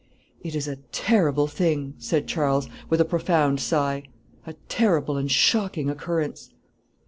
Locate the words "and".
5.15-5.29